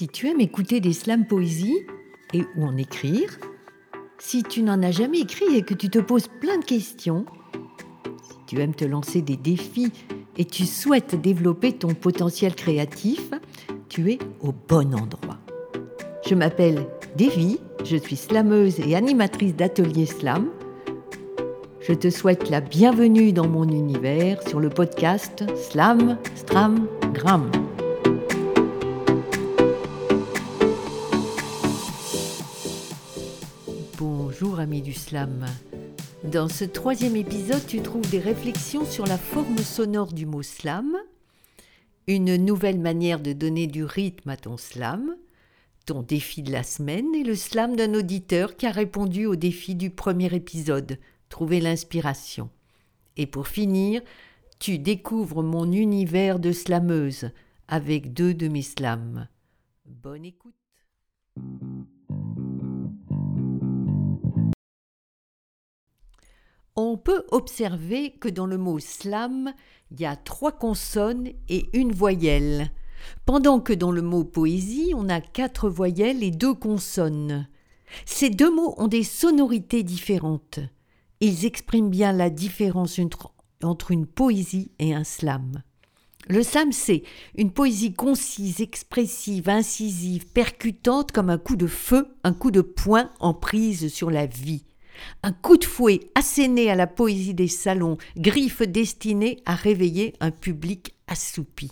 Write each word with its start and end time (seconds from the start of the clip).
Si 0.00 0.08
tu 0.08 0.28
aimes 0.28 0.40
écouter 0.40 0.80
des 0.80 0.94
slams 0.94 1.26
poésie 1.26 1.76
et 2.32 2.42
ou 2.56 2.64
en 2.64 2.76
écrire, 2.78 3.38
si 4.18 4.42
tu 4.42 4.62
n'en 4.62 4.82
as 4.82 4.92
jamais 4.92 5.20
écrit 5.20 5.56
et 5.56 5.62
que 5.62 5.74
tu 5.74 5.90
te 5.90 5.98
poses 5.98 6.28
plein 6.40 6.56
de 6.56 6.64
questions, 6.64 7.26
si 8.22 8.36
tu 8.46 8.60
aimes 8.60 8.74
te 8.74 8.86
lancer 8.86 9.20
des 9.20 9.36
défis 9.36 9.92
et 10.38 10.46
tu 10.46 10.64
souhaites 10.64 11.20
développer 11.20 11.74
ton 11.74 11.92
potentiel 11.92 12.54
créatif, 12.54 13.30
tu 13.90 14.10
es 14.10 14.18
au 14.40 14.54
bon 14.68 14.94
endroit. 14.94 15.38
Je 16.26 16.34
m'appelle 16.34 16.86
Devi, 17.18 17.58
je 17.84 17.98
suis 17.98 18.16
slameuse 18.16 18.80
et 18.80 18.96
animatrice 18.96 19.54
d'atelier 19.54 20.06
slam. 20.06 20.48
Je 21.90 21.96
te 21.96 22.08
souhaite 22.08 22.50
la 22.50 22.60
bienvenue 22.60 23.32
dans 23.32 23.48
mon 23.48 23.64
univers 23.64 24.40
sur 24.46 24.60
le 24.60 24.68
podcast 24.68 25.42
Slam, 25.56 26.18
Stram, 26.36 26.86
Gram. 27.12 27.50
Bonjour 33.98 34.60
amis 34.60 34.82
du 34.82 34.92
slam. 34.92 35.44
Dans 36.22 36.48
ce 36.48 36.64
troisième 36.64 37.16
épisode, 37.16 37.66
tu 37.66 37.80
trouves 37.80 38.08
des 38.08 38.20
réflexions 38.20 38.84
sur 38.84 39.04
la 39.04 39.18
forme 39.18 39.58
sonore 39.58 40.12
du 40.12 40.26
mot 40.26 40.44
slam, 40.44 40.96
une 42.06 42.36
nouvelle 42.36 42.78
manière 42.78 43.18
de 43.18 43.32
donner 43.32 43.66
du 43.66 43.82
rythme 43.82 44.30
à 44.30 44.36
ton 44.36 44.56
slam, 44.56 45.16
ton 45.86 46.02
défi 46.02 46.42
de 46.42 46.52
la 46.52 46.62
semaine 46.62 47.12
et 47.16 47.24
le 47.24 47.34
slam 47.34 47.74
d'un 47.74 47.94
auditeur 47.94 48.56
qui 48.56 48.66
a 48.66 48.70
répondu 48.70 49.26
au 49.26 49.34
défi 49.34 49.74
du 49.74 49.90
premier 49.90 50.32
épisode, 50.32 50.96
trouver 51.30 51.60
l'inspiration. 51.60 52.50
Et 53.16 53.26
pour 53.26 53.48
finir, 53.48 54.02
tu 54.58 54.78
découvres 54.78 55.42
mon 55.42 55.72
univers 55.72 56.38
de 56.38 56.52
slameuse 56.52 57.30
avec 57.66 58.12
deux 58.12 58.34
de 58.34 58.48
mes 58.48 58.60
slams. 58.62 59.26
Bonne 59.86 60.26
écoute. 60.26 60.54
On 66.76 66.96
peut 66.96 67.24
observer 67.30 68.12
que 68.12 68.28
dans 68.28 68.46
le 68.46 68.58
mot 68.58 68.78
slam, 68.78 69.52
il 69.90 70.00
y 70.00 70.06
a 70.06 70.16
trois 70.16 70.52
consonnes 70.52 71.30
et 71.48 71.68
une 71.72 71.92
voyelle, 71.92 72.70
pendant 73.26 73.60
que 73.60 73.72
dans 73.72 73.92
le 73.92 74.02
mot 74.02 74.24
poésie, 74.24 74.92
on 74.94 75.08
a 75.08 75.20
quatre 75.20 75.68
voyelles 75.68 76.22
et 76.22 76.30
deux 76.30 76.54
consonnes. 76.54 77.48
Ces 78.06 78.30
deux 78.30 78.54
mots 78.54 78.74
ont 78.78 78.88
des 78.88 79.02
sonorités 79.02 79.82
différentes. 79.82 80.60
Ils 81.20 81.44
expriment 81.44 81.90
bien 81.90 82.12
la 82.12 82.30
différence 82.30 82.98
entre 83.62 83.90
une 83.90 84.06
poésie 84.06 84.70
et 84.78 84.94
un 84.94 85.04
slam. 85.04 85.62
Le 86.28 86.42
slam, 86.42 86.72
c'est 86.72 87.02
une 87.36 87.50
poésie 87.50 87.92
concise, 87.92 88.60
expressive, 88.60 89.48
incisive, 89.48 90.26
percutante 90.32 91.12
comme 91.12 91.28
un 91.28 91.38
coup 91.38 91.56
de 91.56 91.66
feu, 91.66 92.08
un 92.24 92.32
coup 92.32 92.50
de 92.50 92.60
poing 92.60 93.10
en 93.20 93.34
prise 93.34 93.92
sur 93.92 94.10
la 94.10 94.26
vie. 94.26 94.64
Un 95.22 95.32
coup 95.32 95.56
de 95.56 95.64
fouet 95.64 96.00
asséné 96.14 96.70
à 96.70 96.74
la 96.74 96.86
poésie 96.86 97.34
des 97.34 97.48
salons, 97.48 97.96
griffe 98.16 98.62
destinée 98.62 99.42
à 99.44 99.54
réveiller 99.54 100.14
un 100.20 100.30
public 100.30 100.94
assoupi. 101.06 101.70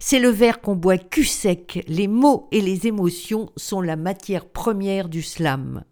C'est 0.00 0.18
le 0.18 0.28
verre 0.28 0.60
qu'on 0.60 0.76
boit 0.76 0.98
cul 0.98 1.24
sec, 1.24 1.84
les 1.86 2.08
mots 2.08 2.48
et 2.50 2.60
les 2.60 2.86
émotions 2.86 3.50
sont 3.56 3.80
la 3.80 3.96
matière 3.96 4.48
première 4.48 5.08
du 5.08 5.22
slam. 5.22 5.84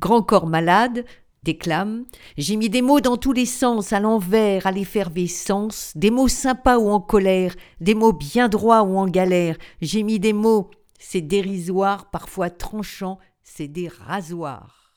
Grand 0.00 0.22
corps 0.22 0.48
malade, 0.48 1.04
déclame, 1.42 2.04
j'ai 2.36 2.56
mis 2.56 2.68
des 2.68 2.82
mots 2.82 3.00
dans 3.00 3.16
tous 3.16 3.32
les 3.32 3.46
sens, 3.46 3.92
à 3.92 4.00
l'envers, 4.00 4.66
à 4.66 4.72
l'effervescence, 4.72 5.92
des 5.96 6.10
mots 6.10 6.28
sympas 6.28 6.78
ou 6.78 6.88
en 6.90 7.00
colère, 7.00 7.54
des 7.80 7.94
mots 7.94 8.12
bien 8.12 8.48
droits 8.48 8.82
ou 8.82 8.96
en 8.96 9.06
galère, 9.06 9.56
j'ai 9.80 10.02
mis 10.02 10.20
des 10.20 10.32
mots, 10.32 10.70
c'est 10.98 11.20
dérisoire, 11.20 12.10
parfois 12.10 12.50
tranchant, 12.50 13.18
c'est 13.42 13.68
des 13.68 13.88
rasoirs. 13.88 14.94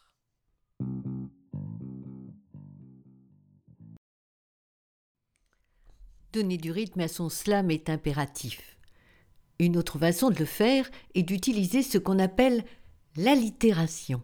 Donner 6.31 6.57
du 6.57 6.71
rythme 6.71 6.99
à 6.99 7.07
son 7.07 7.29
slam 7.29 7.71
est 7.71 7.89
impératif. 7.89 8.77
Une 9.57 9.77
autre 9.77 9.97
façon 9.97 10.29
de 10.29 10.39
le 10.39 10.45
faire 10.45 10.89
est 11.13 11.23
d'utiliser 11.23 11.81
ce 11.81 11.97
qu'on 11.97 12.19
appelle 12.19 12.65
l'allitération, 13.15 14.21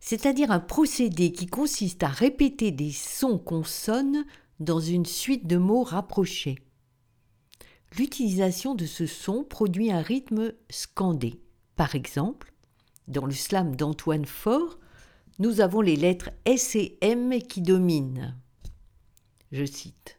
c'est-à-dire 0.00 0.50
un 0.50 0.60
procédé 0.60 1.32
qui 1.32 1.46
consiste 1.46 2.02
à 2.02 2.08
répéter 2.08 2.70
des 2.70 2.92
sons 2.92 3.38
consonnes 3.38 4.24
dans 4.60 4.80
une 4.80 5.06
suite 5.06 5.46
de 5.46 5.56
mots 5.56 5.82
rapprochés. 5.82 6.58
L'utilisation 7.96 8.74
de 8.74 8.86
ce 8.86 9.06
son 9.06 9.44
produit 9.44 9.90
un 9.90 10.02
rythme 10.02 10.52
scandé. 10.68 11.40
Par 11.76 11.94
exemple, 11.94 12.52
dans 13.06 13.24
le 13.24 13.32
slam 13.32 13.76
d'Antoine 13.76 14.26
Faure, 14.26 14.78
nous 15.38 15.60
avons 15.60 15.80
les 15.80 15.96
lettres 15.96 16.30
S 16.44 16.74
et 16.74 16.98
M 17.00 17.38
qui 17.40 17.62
dominent. 17.62 18.36
Je 19.52 19.64
cite. 19.64 20.18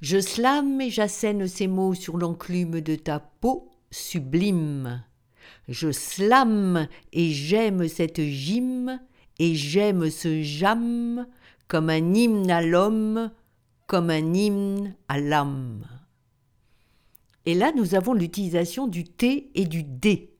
Je 0.00 0.18
slame 0.18 0.80
et 0.80 0.90
j'assène 0.90 1.46
ces 1.46 1.66
mots 1.66 1.94
sur 1.94 2.16
l'enclume 2.16 2.80
de 2.80 2.96
ta 2.96 3.20
peau 3.20 3.70
sublime. 3.90 5.04
Je 5.68 5.92
slame 5.92 6.88
et 7.12 7.30
j'aime 7.30 7.88
cette 7.88 8.20
gym 8.20 9.00
et 9.38 9.54
j'aime 9.54 10.10
ce 10.10 10.42
jam 10.42 11.26
comme 11.68 11.90
un 11.90 12.14
hymne 12.14 12.50
à 12.50 12.62
l'homme, 12.62 13.30
comme 13.86 14.10
un 14.10 14.34
hymne 14.34 14.94
à 15.08 15.20
l'âme. 15.20 15.86
Et 17.46 17.54
là, 17.54 17.72
nous 17.74 17.94
avons 17.94 18.12
l'utilisation 18.12 18.86
du 18.86 19.04
T 19.04 19.50
et 19.54 19.64
du 19.64 19.82
D. 19.82 20.34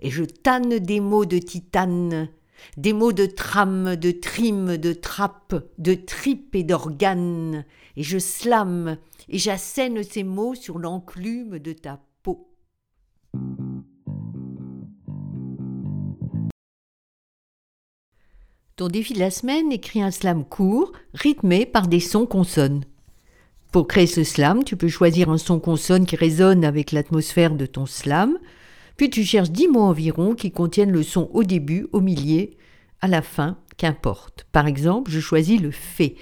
Et 0.00 0.10
je 0.10 0.24
tanne 0.24 0.78
des 0.78 1.00
mots 1.00 1.26
de 1.26 1.38
titane 1.38 2.28
des 2.76 2.92
mots 2.92 3.12
de 3.12 3.26
trame, 3.26 3.96
de 3.96 4.10
trime, 4.10 4.76
de 4.76 4.92
trappe, 4.92 5.54
de 5.78 5.94
tripe 5.94 6.54
et 6.54 6.64
d'organe, 6.64 7.64
et 7.96 8.02
je 8.02 8.18
slame, 8.18 8.96
et 9.28 9.38
j'assène 9.38 10.02
ces 10.02 10.24
mots 10.24 10.54
sur 10.54 10.78
l'enclume 10.78 11.58
de 11.58 11.72
ta 11.72 12.00
Ton 18.76 18.88
défi 18.88 19.12
de 19.12 19.20
la 19.20 19.30
semaine 19.30 19.70
écrit 19.70 20.02
un 20.02 20.10
slam 20.10 20.44
court, 20.44 20.90
rythmé 21.12 21.64
par 21.64 21.86
des 21.86 22.00
sons 22.00 22.26
consonnes. 22.26 22.84
Pour 23.70 23.86
créer 23.86 24.08
ce 24.08 24.24
slam, 24.24 24.64
tu 24.64 24.76
peux 24.76 24.88
choisir 24.88 25.30
un 25.30 25.38
son 25.38 25.60
consonne 25.60 26.06
qui 26.06 26.16
résonne 26.16 26.64
avec 26.64 26.90
l'atmosphère 26.90 27.54
de 27.54 27.66
ton 27.66 27.86
slam, 27.86 28.36
puis 28.96 29.10
tu 29.10 29.22
cherches 29.22 29.52
dix 29.52 29.68
mots 29.68 29.82
environ 29.82 30.34
qui 30.34 30.50
contiennent 30.50 30.90
le 30.90 31.04
son 31.04 31.30
au 31.32 31.44
début, 31.44 31.86
au 31.92 32.00
milieu, 32.00 32.48
à 33.00 33.06
la 33.06 33.22
fin, 33.22 33.58
qu'importe. 33.76 34.44
Par 34.50 34.66
exemple, 34.66 35.08
je 35.08 35.20
choisis 35.20 35.60
le 35.60 35.70
fait. 35.70 36.16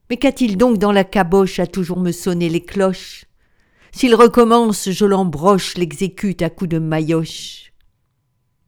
Mais 0.07 0.17
qu'a-t-il 0.17 0.55
donc 0.55 0.77
dans 0.77 0.91
la 0.91 1.03
caboche 1.03 1.57
à 1.57 1.65
toujours 1.65 1.99
me 1.99 2.11
sonner 2.11 2.47
les 2.47 2.63
cloches? 2.63 3.25
S'il 3.91 4.13
recommence, 4.13 4.91
je 4.91 5.03
l'embroche, 5.03 5.75
l'exécute 5.75 6.43
à 6.43 6.51
coups 6.51 6.69
de 6.69 6.77
maillotche. 6.77 7.73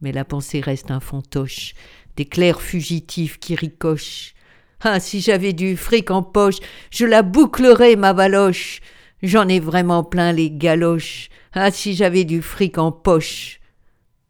Mais 0.00 0.10
la 0.10 0.24
pensée 0.24 0.60
reste 0.60 0.90
un 0.90 0.98
fantoche, 0.98 1.74
des 2.16 2.24
clairs 2.24 2.60
fugitifs 2.60 3.38
qui 3.38 3.54
ricochent. 3.54 4.34
Ah, 4.80 4.98
si 4.98 5.20
j'avais 5.20 5.52
du 5.52 5.76
fric 5.76 6.10
en 6.10 6.24
poche, 6.24 6.58
je 6.90 7.06
la 7.06 7.22
bouclerais, 7.22 7.94
ma 7.94 8.12
valoche. 8.12 8.80
J'en 9.22 9.46
ai 9.46 9.60
vraiment 9.60 10.02
plein 10.02 10.32
les 10.32 10.50
galoches. 10.50 11.28
Ah, 11.52 11.70
si 11.70 11.94
j'avais 11.94 12.24
du 12.24 12.42
fric 12.42 12.78
en 12.78 12.90
poche. 12.90 13.60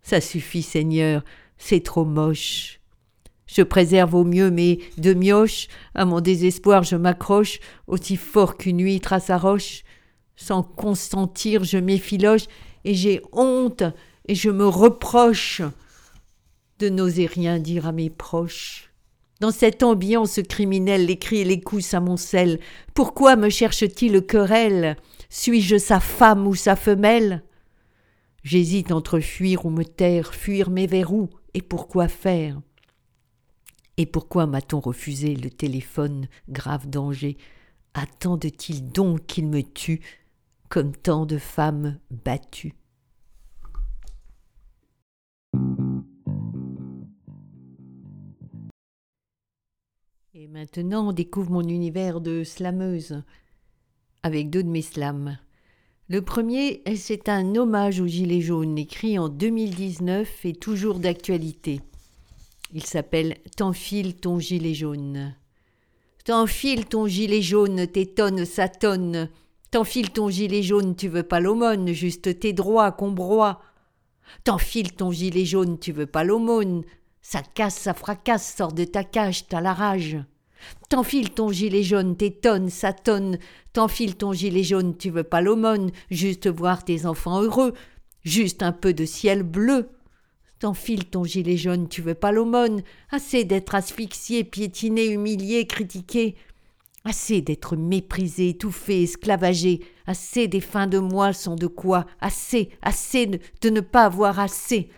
Ça 0.03 0.21
suffit, 0.21 0.63
Seigneur, 0.63 1.23
c'est 1.61 1.85
trop 1.85 2.05
moche. 2.05 2.81
Je 3.47 3.62
préserve 3.62 4.15
au 4.15 4.25
mieux 4.25 4.51
mes 4.51 4.81
deux 4.97 5.15
mioches, 5.15 5.69
à 5.95 6.05
mon 6.05 6.21
désespoir 6.21 6.83
je 6.83 6.97
m'accroche, 6.97 7.61
aussi 7.87 8.17
fort 8.17 8.57
qu'une 8.57 8.83
huître 8.83 9.12
à 9.12 9.21
sa 9.21 9.39
roche. 9.39 9.83
Sans 10.37 10.62
consentir, 10.62 11.65
je 11.65 11.77
m'effiloche, 11.77 12.47
et 12.85 12.95
j'ai 12.95 13.21
honte, 13.33 13.83
et 14.27 14.35
je 14.35 14.51
me 14.51 14.67
reproche 14.67 15.61
de 16.79 16.89
n'oser 16.89 17.27
rien 17.27 17.59
dire 17.59 17.87
à 17.87 17.93
mes 17.93 18.09
proches. 18.09 18.91
Dans 19.41 19.51
cette 19.51 19.83
ambiance 19.83 20.41
criminelle, 20.49 21.06
les 21.06 21.19
cris 21.19 21.41
et 21.41 21.45
les 21.45 21.61
coups 21.61 21.85
s'amoncellent. 21.85 22.59
Pourquoi 22.95 23.37
me 23.37 23.51
cherche-t-il 23.51 24.23
querelle? 24.23 24.97
Suis-je 25.29 25.77
sa 25.77 26.01
femme 26.01 26.47
ou 26.47 26.55
sa 26.55 26.77
femelle? 26.77 27.43
J'hésite 28.43 28.93
entre 28.93 29.21
fuir 29.21 29.67
ou 29.67 29.71
me 29.71 29.85
taire, 29.85 30.35
fuir 30.35 30.71
mes 30.71 30.87
verrous, 30.87 31.29
et 31.55 31.62
pourquoi 31.62 32.08
faire? 32.08 32.61
Et 33.97 34.06
pourquoi 34.06 34.47
m'a-t-on 34.47 34.81
refusé 34.81 35.35
le 35.35 35.50
téléphone, 35.50 36.29
grave 36.49 36.88
danger? 36.88 37.37
Attende-t-il 37.94 38.91
donc 38.91 39.26
qu'il 39.26 39.47
me 39.49 39.62
tue, 39.62 40.00
comme 40.69 40.97
tant 40.97 41.26
de 41.26 41.38
femmes 41.38 41.99
battues? 42.11 42.75
Et 50.32 50.46
maintenant, 50.49 51.12
découvre 51.12 51.50
mon 51.50 51.69
univers 51.69 52.20
de 52.20 52.44
slameuse 52.44 53.23
avec 54.23 54.49
deux 54.49 54.62
de 54.62 54.69
mes 54.69 54.82
slams. 54.82 55.38
Le 56.11 56.23
premier, 56.23 56.83
c'est 56.97 57.29
un 57.29 57.55
hommage 57.55 58.01
aux 58.01 58.07
Gilets 58.09 58.41
jaunes, 58.41 58.77
écrit 58.77 59.17
en 59.17 59.29
2019 59.29 60.45
et 60.45 60.55
toujours 60.55 60.99
d'actualité. 60.99 61.83
Il 62.75 62.85
s'appelle 62.85 63.37
T'enfile 63.57 64.17
ton 64.17 64.41
gilet 64.41 64.75
jaune. 64.75 65.37
T'enfile 66.25 66.87
ton 66.87 67.07
gilet 67.07 67.43
jaune, 67.43 67.87
t'étonnes, 67.87 68.45
ça 68.45 68.69
tonne. 68.69 69.29
T'enfile 69.71 70.11
ton 70.11 70.29
gilet 70.29 70.65
jaune, 70.65 70.97
tu 70.97 71.07
veux 71.07 71.23
pas 71.23 71.39
l'aumône, 71.39 71.93
juste 71.93 72.41
tes 72.41 72.55
droits 72.55 72.91
qu'on 72.91 73.13
broie. 73.13 73.61
T'enfile 74.43 74.91
ton 74.91 75.13
gilet 75.13 75.45
jaune, 75.45 75.79
tu 75.79 75.93
veux 75.93 76.06
pas 76.06 76.25
l'aumône. 76.25 76.83
Ça 77.23 77.41
casse, 77.55 77.77
ça 77.77 77.95
fracasse, 77.95 78.56
sort 78.56 78.73
de 78.73 78.83
ta 78.83 79.05
cage, 79.05 79.47
t'as 79.47 79.61
la 79.61 79.75
rage. 79.75 80.19
T'enfiles 80.89 81.31
ton 81.31 81.51
gilet 81.51 81.83
jaune, 81.83 82.17
t'étonnes, 82.17 82.71
ça 82.71 82.93
tonne. 82.93 83.39
T'enfiles 83.73 84.17
ton 84.17 84.33
gilet 84.33 84.62
jaune, 84.62 84.97
tu 84.97 85.11
veux 85.11 85.25
pas 85.25 85.41
l'aumône, 85.41 85.91
juste 86.11 86.49
voir 86.49 86.85
tes 86.85 87.07
enfants 87.07 87.43
heureux, 87.43 87.75
juste 88.25 88.62
un 88.62 88.73
peu 88.73 88.93
de 88.93 89.05
ciel 89.05 89.43
bleu. 89.43 89.89
T'enfiles 90.59 91.07
ton 91.07 91.25
gilet 91.25 91.57
jaune, 91.57 91.89
tu 91.89 92.03
veux 92.03 92.15
pas 92.15 92.33
l'aumône, 92.33 92.83
assez 93.11 93.45
d'être 93.45 93.75
asphyxié, 93.75 94.45
piétiné, 94.45 95.07
humilié, 95.07 95.67
critiqué. 95.67 96.37
Assez 97.05 97.41
d'être 97.41 97.77
méprisé, 97.77 98.51
étouffé, 98.51 99.05
esclavagé, 99.05 99.81
assez 100.06 100.49
des 100.49 100.61
fins 100.61 100.87
de 100.87 100.99
mois 100.99 101.33
sont 101.33 101.56
de 101.56 101.67
quoi, 101.67 102.05
assez, 102.21 102.69
assez 102.83 103.27
de 103.27 103.71
ne 103.71 103.81
pas 103.81 104.05
avoir 104.05 104.39
assez. 104.39 104.91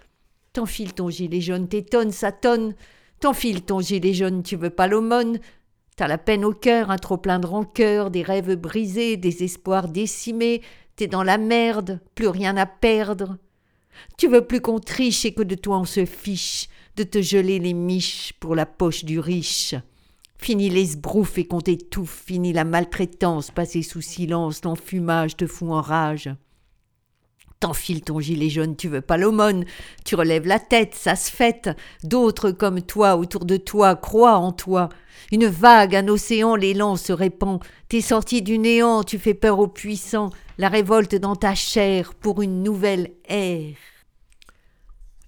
T'enfiles 0.52 0.94
ton 0.94 1.10
gilet 1.10 1.40
jaune, 1.40 1.68
t'étonnes, 1.68 2.10
ça 2.10 2.32
tonne. 2.32 2.74
T'enfiles 3.22 3.62
ton 3.62 3.78
gilet 3.78 4.14
jaune, 4.14 4.42
tu 4.42 4.56
veux 4.56 4.68
pas 4.68 4.88
l'aumône. 4.88 5.38
T'as 5.94 6.08
la 6.08 6.18
peine 6.18 6.44
au 6.44 6.52
cœur, 6.52 6.90
un 6.90 6.96
trop 6.96 7.18
plein 7.18 7.38
de 7.38 7.46
rancœur, 7.46 8.10
des 8.10 8.22
rêves 8.22 8.56
brisés, 8.56 9.16
des 9.16 9.44
espoirs 9.44 9.86
décimés. 9.86 10.60
T'es 10.96 11.06
dans 11.06 11.22
la 11.22 11.38
merde, 11.38 12.00
plus 12.16 12.26
rien 12.26 12.56
à 12.56 12.66
perdre. 12.66 13.38
Tu 14.18 14.26
veux 14.26 14.44
plus 14.44 14.60
qu'on 14.60 14.80
triche 14.80 15.24
et 15.24 15.34
que 15.34 15.44
de 15.44 15.54
toi 15.54 15.78
on 15.78 15.84
se 15.84 16.04
fiche, 16.04 16.68
de 16.96 17.04
te 17.04 17.22
geler 17.22 17.60
les 17.60 17.74
miches 17.74 18.32
pour 18.40 18.56
la 18.56 18.66
poche 18.66 19.04
du 19.04 19.20
riche. 19.20 19.76
Fini 20.36 20.68
les 20.68 20.86
sbroufs 20.86 21.38
et 21.38 21.46
qu'on 21.46 21.60
t'étouffe, 21.60 22.24
fini 22.26 22.52
la 22.52 22.64
maltraitance, 22.64 23.52
passée 23.52 23.82
sous 23.82 24.02
silence, 24.02 24.64
l'enfumage 24.64 25.36
te 25.36 25.46
fout 25.46 25.68
en 25.68 25.80
rage. 25.80 26.28
T'enfiles 27.62 28.02
ton 28.02 28.18
gilet 28.18 28.50
jaune, 28.50 28.74
tu 28.74 28.88
veux 28.88 29.00
pas 29.00 29.16
l'aumône, 29.16 29.64
tu 30.04 30.16
relèves 30.16 30.48
la 30.48 30.58
tête, 30.58 30.96
ça 30.96 31.14
se 31.14 31.30
fête. 31.30 31.70
D'autres 32.02 32.50
comme 32.50 32.82
toi 32.82 33.14
autour 33.14 33.44
de 33.44 33.56
toi 33.56 33.94
croient 33.94 34.38
en 34.38 34.50
toi. 34.50 34.88
Une 35.30 35.46
vague, 35.46 35.94
un 35.94 36.08
océan, 36.08 36.56
l'élan 36.56 36.96
se 36.96 37.12
répand. 37.12 37.60
T'es 37.88 38.00
sorti 38.00 38.42
du 38.42 38.58
néant, 38.58 39.04
tu 39.04 39.16
fais 39.16 39.32
peur 39.32 39.60
aux 39.60 39.68
puissants. 39.68 40.30
La 40.58 40.68
révolte 40.68 41.14
dans 41.14 41.36
ta 41.36 41.54
chair 41.54 42.14
pour 42.14 42.42
une 42.42 42.64
nouvelle 42.64 43.12
ère. 43.28 43.76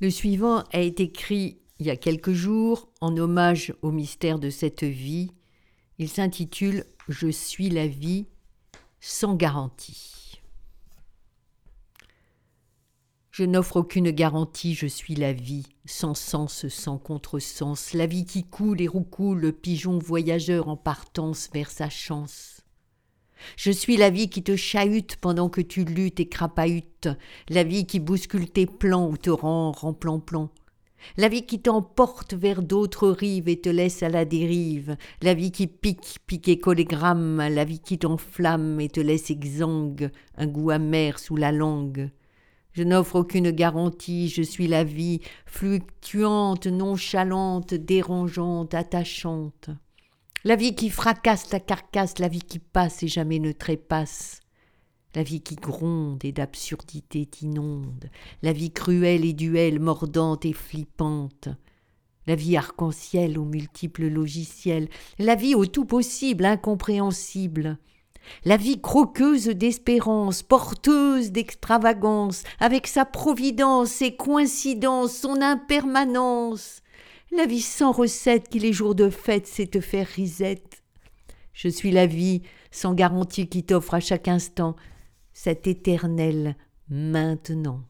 Le 0.00 0.10
suivant 0.10 0.64
a 0.72 0.80
été 0.80 1.04
écrit 1.04 1.58
il 1.78 1.86
y 1.86 1.90
a 1.90 1.96
quelques 1.96 2.32
jours 2.32 2.88
en 3.00 3.16
hommage 3.16 3.72
au 3.80 3.92
mystère 3.92 4.40
de 4.40 4.50
cette 4.50 4.82
vie. 4.82 5.30
Il 6.00 6.08
s'intitule 6.08 6.84
Je 7.08 7.28
suis 7.28 7.70
la 7.70 7.86
vie 7.86 8.26
sans 8.98 9.36
garantie. 9.36 10.23
Je 13.36 13.42
n'offre 13.42 13.78
aucune 13.78 14.12
garantie, 14.12 14.76
je 14.76 14.86
suis 14.86 15.16
la 15.16 15.32
vie, 15.32 15.66
sans 15.86 16.14
sens, 16.14 16.68
sans 16.68 16.98
contresens, 16.98 17.92
la 17.92 18.06
vie 18.06 18.26
qui 18.26 18.44
coule 18.44 18.80
et 18.80 18.86
roucoule, 18.86 19.40
le 19.40 19.50
pigeon 19.50 19.98
voyageur 19.98 20.68
en 20.68 20.76
partance 20.76 21.50
vers 21.52 21.72
sa 21.72 21.90
chance. 21.90 22.60
Je 23.56 23.72
suis 23.72 23.96
la 23.96 24.10
vie 24.10 24.30
qui 24.30 24.44
te 24.44 24.54
chahute 24.54 25.16
pendant 25.16 25.48
que 25.48 25.60
tu 25.60 25.82
luttes 25.82 26.20
et 26.20 26.28
crapahutes, 26.28 27.08
la 27.48 27.64
vie 27.64 27.86
qui 27.86 27.98
bouscule 27.98 28.48
tes 28.48 28.66
plans 28.66 29.08
ou 29.08 29.16
te 29.16 29.30
rend 29.30 29.72
remplan-plan. 29.72 30.48
La 31.16 31.28
vie 31.28 31.44
qui 31.44 31.60
t'emporte 31.60 32.34
vers 32.34 32.62
d'autres 32.62 33.08
rives 33.08 33.48
et 33.48 33.60
te 33.60 33.68
laisse 33.68 34.04
à 34.04 34.08
la 34.08 34.24
dérive, 34.24 34.96
la 35.22 35.34
vie 35.34 35.50
qui 35.50 35.66
pique, 35.66 36.20
pique 36.28 36.46
et 36.46 36.60
collégramme, 36.60 37.38
la 37.38 37.64
vie 37.64 37.80
qui 37.80 37.98
t'enflamme 37.98 38.80
et 38.80 38.88
te 38.88 39.00
laisse 39.00 39.28
exsangue, 39.32 40.12
un 40.36 40.46
goût 40.46 40.70
amer 40.70 41.18
sous 41.18 41.34
la 41.34 41.50
langue. 41.50 42.12
Je 42.74 42.82
n'offre 42.82 43.20
aucune 43.20 43.52
garantie, 43.52 44.28
je 44.28 44.42
suis 44.42 44.66
la 44.66 44.82
vie, 44.82 45.20
fluctuante, 45.46 46.66
nonchalante, 46.66 47.72
dérangeante, 47.72 48.74
attachante. 48.74 49.70
La 50.42 50.56
vie 50.56 50.74
qui 50.74 50.90
fracasse 50.90 51.48
ta 51.48 51.60
carcasse, 51.60 52.18
la 52.18 52.26
vie 52.26 52.42
qui 52.42 52.58
passe 52.58 53.04
et 53.04 53.08
jamais 53.08 53.38
ne 53.38 53.52
trépasse. 53.52 54.40
La 55.14 55.22
vie 55.22 55.40
qui 55.40 55.54
gronde 55.54 56.24
et 56.24 56.32
d'absurdité 56.32 57.26
t'inonde, 57.26 58.10
la 58.42 58.52
vie 58.52 58.72
cruelle 58.72 59.24
et 59.24 59.32
duelle, 59.34 59.78
mordante 59.78 60.44
et 60.44 60.52
flippante. 60.52 61.48
La 62.26 62.34
vie 62.34 62.56
arc-en-ciel 62.56 63.38
aux 63.38 63.44
multiples 63.44 64.08
logiciels, 64.08 64.88
la 65.20 65.36
vie 65.36 65.54
au 65.54 65.66
tout 65.66 65.84
possible, 65.84 66.44
incompréhensible 66.44 67.78
la 68.44 68.56
vie 68.56 68.80
croqueuse 68.80 69.46
d'espérance, 69.46 70.42
porteuse 70.42 71.30
d'extravagance, 71.32 72.42
avec 72.60 72.86
sa 72.86 73.04
providence, 73.04 73.90
ses 73.90 74.16
coïncidences, 74.16 75.16
son 75.16 75.40
impermanence. 75.40 76.82
La 77.32 77.46
vie 77.46 77.62
sans 77.62 77.92
recette 77.92 78.48
qui 78.48 78.58
les 78.58 78.72
jours 78.72 78.94
de 78.94 79.10
fête 79.10 79.46
sait 79.46 79.66
te 79.66 79.80
faire 79.80 80.06
risette. 80.06 80.82
Je 81.52 81.68
suis 81.68 81.90
la 81.90 82.06
vie 82.06 82.42
sans 82.70 82.94
garantie 82.94 83.48
qui 83.48 83.64
t'offre 83.64 83.94
à 83.94 84.00
chaque 84.00 84.28
instant 84.28 84.76
cet 85.32 85.66
éternel 85.66 86.56
maintenant. 86.88 87.82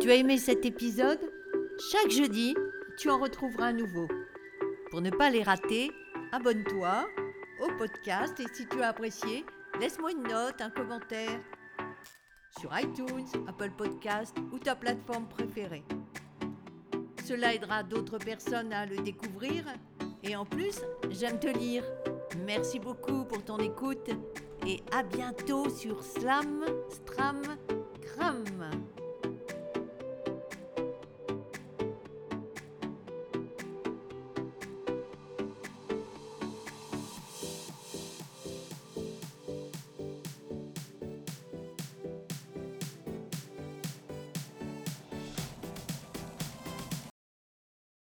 Tu 0.00 0.10
as 0.10 0.14
aimé 0.14 0.38
cet 0.38 0.64
épisode? 0.64 1.20
Chaque 1.92 2.10
jeudi, 2.10 2.54
tu 2.98 3.10
en 3.10 3.18
retrouveras 3.18 3.66
un 3.66 3.72
nouveau. 3.72 4.08
Pour 4.90 5.00
ne 5.00 5.10
pas 5.10 5.30
les 5.30 5.44
rater, 5.44 5.92
abonne-toi 6.32 7.06
au 7.62 7.68
podcast 7.78 8.40
et 8.40 8.46
si 8.52 8.66
tu 8.66 8.82
as 8.82 8.88
apprécié, 8.88 9.44
laisse-moi 9.78 10.10
une 10.10 10.24
note, 10.24 10.60
un 10.60 10.70
commentaire 10.70 11.38
sur 12.58 12.76
iTunes, 12.76 13.28
Apple 13.46 13.70
Podcast 13.70 14.36
ou 14.52 14.58
ta 14.58 14.74
plateforme 14.74 15.28
préférée. 15.28 15.84
Cela 17.24 17.54
aidera 17.54 17.84
d'autres 17.84 18.18
personnes 18.18 18.72
à 18.72 18.84
le 18.84 18.96
découvrir 18.96 19.64
et 20.24 20.34
en 20.34 20.44
plus, 20.44 20.80
j'aime 21.08 21.38
te 21.38 21.46
lire. 21.46 21.84
Merci 22.44 22.80
beaucoup 22.80 23.24
pour 23.24 23.44
ton 23.44 23.58
écoute 23.58 24.10
et 24.66 24.82
à 24.92 25.04
bientôt 25.04 25.70
sur 25.70 26.02
Slam, 26.02 26.64
Stram, 26.88 27.42
Cram. 28.02 28.44